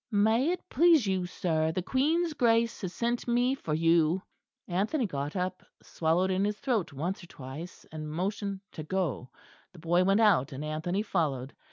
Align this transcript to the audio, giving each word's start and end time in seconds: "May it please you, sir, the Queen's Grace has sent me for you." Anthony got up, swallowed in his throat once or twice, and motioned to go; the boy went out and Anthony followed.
"May 0.09 0.49
it 0.49 0.67
please 0.67 1.05
you, 1.05 1.27
sir, 1.27 1.71
the 1.71 1.83
Queen's 1.83 2.33
Grace 2.33 2.81
has 2.81 2.91
sent 2.91 3.27
me 3.27 3.53
for 3.53 3.75
you." 3.75 4.23
Anthony 4.67 5.05
got 5.05 5.35
up, 5.35 5.63
swallowed 5.83 6.31
in 6.31 6.43
his 6.43 6.57
throat 6.57 6.91
once 6.91 7.21
or 7.23 7.27
twice, 7.27 7.85
and 7.91 8.09
motioned 8.11 8.61
to 8.71 8.81
go; 8.81 9.29
the 9.73 9.77
boy 9.77 10.03
went 10.03 10.19
out 10.19 10.53
and 10.53 10.65
Anthony 10.65 11.03
followed. 11.03 11.53